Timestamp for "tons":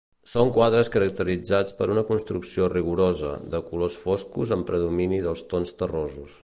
5.55-5.81